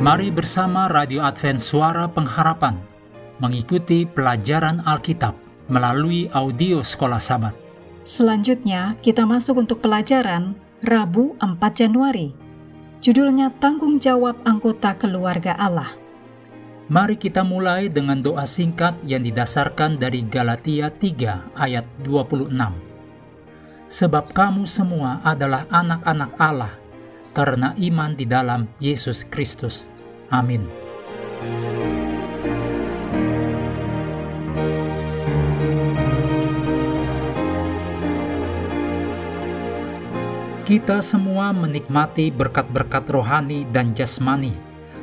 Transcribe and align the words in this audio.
Mari 0.00 0.32
bersama 0.32 0.88
Radio 0.88 1.20
Advent 1.20 1.60
Suara 1.60 2.08
Pengharapan 2.08 2.80
mengikuti 3.36 4.08
pelajaran 4.08 4.80
Alkitab 4.88 5.36
melalui 5.68 6.24
audio 6.32 6.80
Sekolah 6.80 7.20
Sabat. 7.20 7.52
Selanjutnya, 8.00 8.96
kita 9.04 9.28
masuk 9.28 9.60
untuk 9.60 9.84
pelajaran 9.84 10.56
Rabu 10.80 11.36
4 11.36 11.60
Januari. 11.76 12.32
Judulnya 13.04 13.52
Tanggung 13.60 14.00
Jawab 14.00 14.40
Anggota 14.48 14.96
Keluarga 14.96 15.52
Allah. 15.60 15.92
Mari 16.88 17.20
kita 17.20 17.44
mulai 17.44 17.92
dengan 17.92 18.24
doa 18.24 18.48
singkat 18.48 18.96
yang 19.04 19.20
didasarkan 19.20 20.00
dari 20.00 20.24
Galatia 20.24 20.88
3 20.88 21.60
ayat 21.60 21.84
26. 22.08 22.48
Sebab 23.92 24.32
kamu 24.32 24.64
semua 24.64 25.20
adalah 25.20 25.68
anak-anak 25.68 26.32
Allah 26.40 26.72
karena 27.30 27.74
iman 27.78 28.18
di 28.18 28.26
dalam 28.26 28.66
Yesus 28.82 29.22
Kristus. 29.22 29.99
Amin. 30.30 30.62
Kita 40.70 41.02
semua 41.02 41.50
menikmati 41.50 42.30
berkat-berkat 42.30 43.10
rohani 43.10 43.66
dan 43.74 43.90
jasmani, 43.90 44.54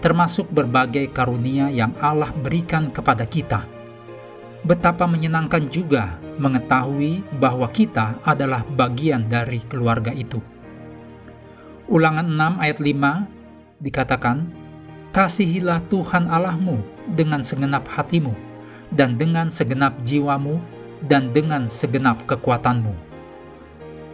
termasuk 0.00 0.48
berbagai 0.48 1.12
karunia 1.12 1.68
yang 1.68 1.92
Allah 2.00 2.32
berikan 2.32 2.88
kepada 2.88 3.28
kita. 3.28 3.68
Betapa 4.64 5.04
menyenangkan 5.04 5.68
juga 5.68 6.16
mengetahui 6.40 7.20
bahwa 7.36 7.68
kita 7.68 8.16
adalah 8.24 8.64
bagian 8.72 9.28
dari 9.28 9.60
keluarga 9.68 10.16
itu. 10.16 10.40
Ulangan 11.92 12.24
6 12.24 12.64
ayat 12.64 12.78
5 12.80 13.84
dikatakan, 13.84 14.59
Kasihilah 15.10 15.82
Tuhan 15.90 16.30
Allahmu 16.30 16.86
dengan 17.18 17.42
segenap 17.42 17.82
hatimu, 17.90 18.30
dan 18.94 19.18
dengan 19.18 19.50
segenap 19.50 19.98
jiwamu, 20.06 20.62
dan 21.02 21.34
dengan 21.34 21.66
segenap 21.66 22.22
kekuatanmu. 22.30 22.94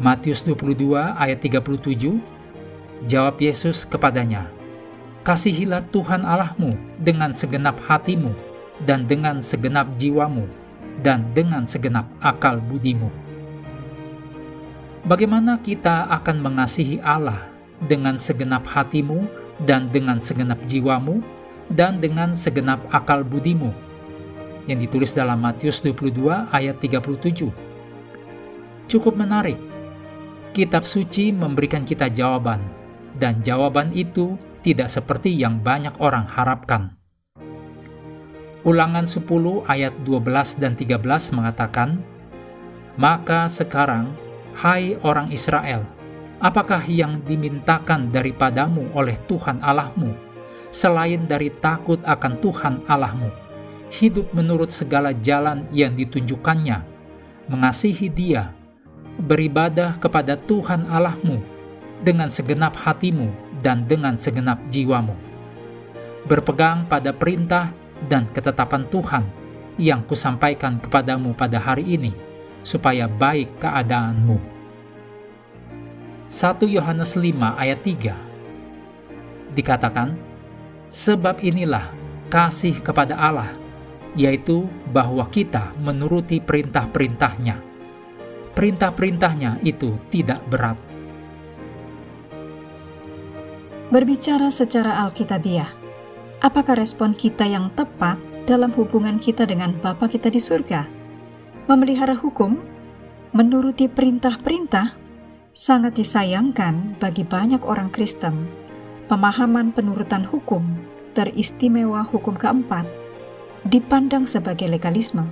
Matius 0.00 0.40
22 0.48 0.96
ayat 0.96 1.44
37, 1.44 2.16
jawab 3.04 3.36
Yesus 3.36 3.84
kepadanya, 3.84 4.48
Kasihilah 5.20 5.84
Tuhan 5.92 6.24
Allahmu 6.24 6.72
dengan 6.96 7.28
segenap 7.36 7.76
hatimu, 7.84 8.32
dan 8.88 9.04
dengan 9.04 9.44
segenap 9.44 10.00
jiwamu, 10.00 10.48
dan 11.04 11.28
dengan 11.36 11.68
segenap 11.68 12.08
akal 12.24 12.56
budimu. 12.56 13.12
Bagaimana 15.04 15.60
kita 15.60 16.08
akan 16.08 16.40
mengasihi 16.40 17.04
Allah 17.04 17.52
dengan 17.84 18.16
segenap 18.16 18.64
hatimu 18.64 19.45
dan 19.64 19.88
dengan 19.88 20.20
segenap 20.20 20.60
jiwamu 20.68 21.24
dan 21.72 21.98
dengan 21.98 22.36
segenap 22.36 22.82
akal 22.92 23.24
budimu 23.24 23.72
yang 24.66 24.82
ditulis 24.82 25.14
dalam 25.14 25.40
Matius 25.40 25.80
22 25.80 26.50
ayat 26.50 26.76
37. 26.82 27.48
Cukup 28.90 29.14
menarik. 29.14 29.58
Kitab 30.52 30.88
suci 30.88 31.30
memberikan 31.30 31.84
kita 31.86 32.10
jawaban 32.10 32.62
dan 33.16 33.40
jawaban 33.44 33.92
itu 33.94 34.36
tidak 34.66 34.90
seperti 34.90 35.30
yang 35.30 35.62
banyak 35.62 35.94
orang 36.02 36.26
harapkan. 36.26 36.96
Ulangan 38.66 39.06
10 39.06 39.22
ayat 39.70 39.94
12 40.02 40.58
dan 40.58 40.74
13 40.74 40.98
mengatakan, 41.38 42.02
Maka 42.98 43.46
sekarang, 43.46 44.10
hai 44.58 44.98
orang 45.06 45.30
Israel, 45.30 45.86
Apakah 46.36 46.84
yang 46.84 47.24
dimintakan 47.24 48.12
daripadamu 48.12 48.92
oleh 48.92 49.16
Tuhan 49.24 49.56
Allahmu, 49.64 50.12
selain 50.68 51.24
dari 51.24 51.48
takut 51.48 51.96
akan 52.04 52.32
Tuhan 52.44 52.74
Allahmu, 52.84 53.32
hidup 53.88 54.28
menurut 54.36 54.68
segala 54.68 55.16
jalan 55.16 55.64
yang 55.72 55.96
ditunjukkannya, 55.96 56.84
mengasihi 57.48 58.12
Dia, 58.12 58.52
beribadah 59.16 59.96
kepada 59.96 60.36
Tuhan 60.36 60.84
Allahmu 60.92 61.40
dengan 62.04 62.28
segenap 62.28 62.76
hatimu 62.84 63.32
dan 63.64 63.88
dengan 63.88 64.20
segenap 64.20 64.60
jiwamu, 64.68 65.16
berpegang 66.28 66.84
pada 66.84 67.16
perintah 67.16 67.72
dan 68.12 68.28
ketetapan 68.36 68.84
Tuhan 68.92 69.24
yang 69.80 70.04
kusampaikan 70.04 70.84
kepadamu 70.84 71.32
pada 71.32 71.56
hari 71.56 71.96
ini, 71.96 72.12
supaya 72.60 73.08
baik 73.08 73.56
keadaanmu 73.56 74.55
1 76.26 76.58
Yohanes 76.66 77.14
5 77.14 77.38
ayat 77.54 77.78
3 77.86 79.54
dikatakan, 79.54 80.18
Sebab 80.90 81.38
inilah 81.38 81.94
kasih 82.26 82.82
kepada 82.82 83.14
Allah, 83.14 83.54
yaitu 84.18 84.66
bahwa 84.90 85.22
kita 85.30 85.70
menuruti 85.78 86.42
perintah-perintahnya. 86.42 87.62
Perintah-perintahnya 88.58 89.62
itu 89.62 89.94
tidak 90.10 90.42
berat. 90.50 90.78
Berbicara 93.94 94.50
secara 94.50 95.06
alkitabiah, 95.06 95.70
apakah 96.42 96.74
respon 96.74 97.14
kita 97.14 97.46
yang 97.46 97.70
tepat 97.78 98.18
dalam 98.50 98.74
hubungan 98.74 99.22
kita 99.22 99.46
dengan 99.46 99.78
Bapa 99.78 100.10
kita 100.10 100.26
di 100.26 100.42
surga? 100.42 100.90
Memelihara 101.70 102.18
hukum, 102.18 102.58
menuruti 103.30 103.86
perintah-perintah, 103.86 105.05
sangat 105.56 105.96
disayangkan 105.96 107.00
bagi 107.00 107.24
banyak 107.24 107.64
orang 107.64 107.88
Kristen. 107.88 108.44
Pemahaman 109.08 109.72
penurutan 109.72 110.20
hukum, 110.20 110.60
teristimewa 111.16 112.04
hukum 112.04 112.36
keempat, 112.36 112.84
dipandang 113.64 114.28
sebagai 114.28 114.68
legalisme. 114.68 115.24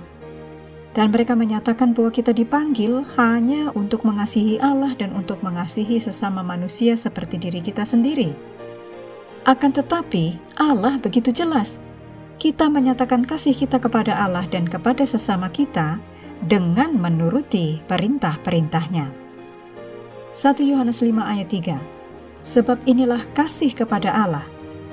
Dan 0.97 1.13
mereka 1.13 1.37
menyatakan 1.37 1.93
bahwa 1.93 2.09
kita 2.09 2.33
dipanggil 2.33 3.05
hanya 3.21 3.69
untuk 3.77 4.01
mengasihi 4.01 4.57
Allah 4.63 4.97
dan 4.97 5.13
untuk 5.13 5.45
mengasihi 5.45 6.01
sesama 6.01 6.41
manusia 6.41 6.97
seperti 6.97 7.37
diri 7.37 7.61
kita 7.61 7.85
sendiri. 7.85 8.33
Akan 9.45 9.75
tetapi, 9.75 10.41
Allah 10.57 10.97
begitu 10.97 11.29
jelas. 11.29 11.77
Kita 12.41 12.65
menyatakan 12.65 13.27
kasih 13.29 13.53
kita 13.53 13.77
kepada 13.77 14.17
Allah 14.17 14.47
dan 14.49 14.65
kepada 14.65 15.05
sesama 15.05 15.53
kita 15.53 16.01
dengan 16.41 16.97
menuruti 16.97 17.83
perintah-perintahnya. 17.85 19.24
1 20.35 20.67
Yohanes 20.67 20.99
5 20.99 21.15
ayat 21.15 21.47
3 21.47 21.79
Sebab 22.43 22.83
inilah 22.83 23.23
kasih 23.31 23.71
kepada 23.71 24.11
Allah, 24.11 24.43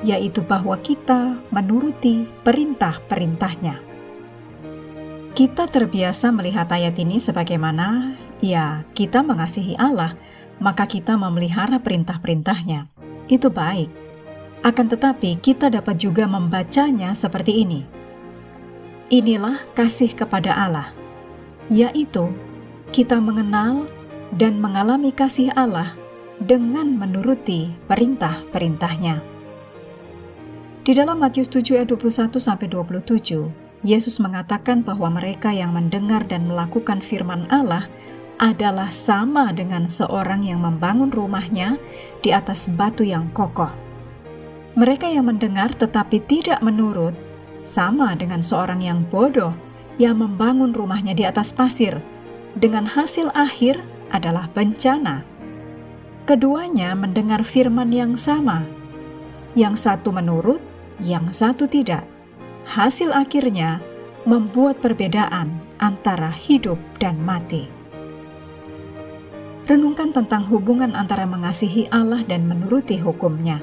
yaitu 0.06 0.38
bahwa 0.40 0.78
kita 0.78 1.36
menuruti 1.50 2.30
perintah-perintahnya. 2.46 3.82
Kita 5.34 5.66
terbiasa 5.66 6.30
melihat 6.30 6.70
ayat 6.70 6.94
ini 6.96 7.18
sebagaimana, 7.18 8.14
ya, 8.38 8.86
kita 8.94 9.20
mengasihi 9.26 9.74
Allah, 9.76 10.14
maka 10.62 10.86
kita 10.86 11.18
memelihara 11.18 11.82
perintah-perintahnya. 11.82 12.88
Itu 13.26 13.50
baik. 13.50 13.90
Akan 14.62 14.86
tetapi, 14.86 15.42
kita 15.42 15.68
dapat 15.68 15.98
juga 15.98 16.24
membacanya 16.24 17.12
seperti 17.18 17.66
ini. 17.66 17.82
Inilah 19.10 19.58
kasih 19.74 20.14
kepada 20.14 20.54
Allah, 20.54 20.94
yaitu 21.66 22.30
kita 22.94 23.18
mengenal 23.20 23.90
dan 24.32 24.58
mengalami 24.58 25.12
kasih 25.12 25.52
Allah 25.52 25.92
dengan 26.40 26.96
menuruti 26.96 27.70
perintah-perintahnya. 27.86 29.20
Di 30.82 30.92
dalam 30.98 31.22
Matius 31.22 31.46
7 31.46 31.78
ayat 31.78 31.94
21 31.94 32.42
sampai 32.42 32.66
27, 32.66 33.86
Yesus 33.86 34.18
mengatakan 34.18 34.82
bahwa 34.82 35.14
mereka 35.14 35.54
yang 35.54 35.74
mendengar 35.74 36.26
dan 36.26 36.50
melakukan 36.50 36.98
firman 36.98 37.46
Allah 37.54 37.86
adalah 38.42 38.90
sama 38.90 39.54
dengan 39.54 39.86
seorang 39.86 40.42
yang 40.42 40.66
membangun 40.66 41.14
rumahnya 41.14 41.78
di 42.26 42.34
atas 42.34 42.66
batu 42.66 43.06
yang 43.06 43.30
kokoh. 43.30 43.70
Mereka 44.74 45.06
yang 45.06 45.30
mendengar 45.30 45.70
tetapi 45.70 46.18
tidak 46.26 46.58
menurut 46.64 47.14
sama 47.62 48.18
dengan 48.18 48.42
seorang 48.42 48.82
yang 48.82 49.06
bodoh 49.06 49.54
yang 50.00 50.18
membangun 50.18 50.74
rumahnya 50.74 51.14
di 51.14 51.22
atas 51.22 51.54
pasir. 51.54 52.02
Dengan 52.58 52.84
hasil 52.84 53.30
akhir 53.32 53.78
adalah 54.12 54.46
bencana. 54.52 55.24
Keduanya 56.28 56.94
mendengar 56.94 57.42
firman 57.42 57.90
yang 57.90 58.14
sama. 58.14 58.62
Yang 59.58 59.88
satu 59.88 60.14
menurut, 60.14 60.62
yang 61.02 61.34
satu 61.34 61.66
tidak. 61.66 62.06
Hasil 62.62 63.10
akhirnya 63.10 63.82
membuat 64.22 64.78
perbedaan 64.78 65.58
antara 65.82 66.30
hidup 66.30 66.78
dan 67.02 67.18
mati. 67.18 67.66
Renungkan 69.66 70.14
tentang 70.14 70.46
hubungan 70.46 70.94
antara 70.94 71.26
mengasihi 71.26 71.90
Allah 71.90 72.22
dan 72.22 72.46
menuruti 72.46 72.98
hukumnya. 73.02 73.58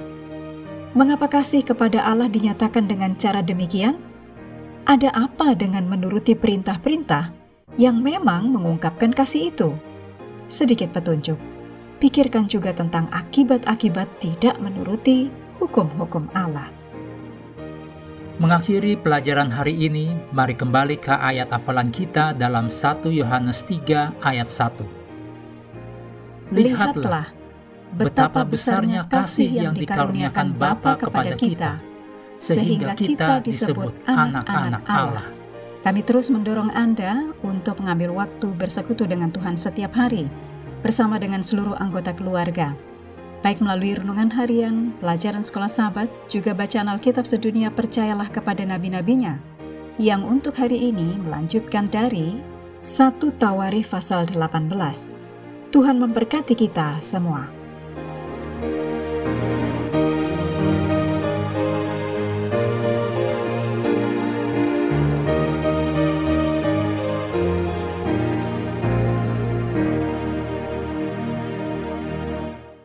Mengapa 0.95 1.31
kasih 1.31 1.63
kepada 1.63 2.03
Allah 2.03 2.27
dinyatakan 2.27 2.89
dengan 2.89 3.15
cara 3.15 3.39
demikian? 3.39 3.95
Ada 4.83 5.13
apa 5.15 5.53
dengan 5.53 5.85
menuruti 5.85 6.33
perintah-perintah 6.33 7.31
yang 7.77 8.01
memang 8.01 8.49
mengungkapkan 8.51 9.13
kasih 9.13 9.53
itu? 9.53 9.69
Sedikit 10.49 10.91
petunjuk. 10.91 11.37
Pikirkan 12.01 12.49
juga 12.49 12.73
tentang 12.73 13.05
akibat-akibat 13.13 14.09
tidak 14.19 14.57
menuruti 14.57 15.29
hukum-hukum 15.61 16.25
Allah. 16.33 16.73
Mengakhiri 18.39 18.95
pelajaran 18.95 19.51
hari 19.51 19.75
ini, 19.75 20.15
mari 20.31 20.55
kembali 20.55 20.95
ke 20.95 21.11
ayat 21.11 21.51
hafalan 21.51 21.91
kita 21.91 22.31
dalam 22.31 22.71
1 22.71 23.11
Yohanes 23.11 23.67
3 23.67 24.15
ayat 24.23 24.47
1. 24.47 26.55
Lihatlah 26.55 27.35
betapa 27.93 28.47
besarnya 28.47 29.03
kasih 29.11 29.69
yang 29.69 29.75
dikaruniakan 29.75 30.55
Bapa 30.55 30.95
kepada 30.95 31.35
kita, 31.35 31.83
sehingga 32.39 32.95
kita 32.95 33.43
disebut 33.43 34.07
anak-anak 34.07 34.87
Allah. 34.87 35.38
Kami 35.83 36.01
terus 36.03 36.27
mendorong 36.27 36.71
Anda 36.75 37.31
untuk 37.43 37.79
mengambil 37.79 38.11
waktu 38.13 38.51
bersekutu 38.55 39.07
dengan 39.07 39.31
Tuhan 39.31 39.55
setiap 39.55 39.95
hari, 39.95 40.27
bersama 40.83 41.15
dengan 41.19 41.39
seluruh 41.39 41.75
anggota 41.79 42.11
keluarga 42.11 42.75
baik 43.39 43.63
melalui 43.63 43.95
renungan 43.95 44.31
harian, 44.35 44.91
pelajaran 44.99 45.43
sekolah 45.47 45.71
sahabat, 45.71 46.11
juga 46.27 46.51
bacaan 46.51 46.91
Alkitab 46.91 47.23
sedunia 47.23 47.71
percayalah 47.71 48.27
kepada 48.27 48.63
nabi-nabinya, 48.67 49.39
yang 49.99 50.27
untuk 50.27 50.55
hari 50.59 50.91
ini 50.91 51.15
melanjutkan 51.19 51.87
dari 51.87 52.39
1 52.83 53.19
Tawarikh 53.39 53.87
pasal 53.87 54.27
18. 54.27 54.71
Tuhan 55.69 55.97
memberkati 56.01 56.55
kita 56.55 56.99
semua. 57.03 57.58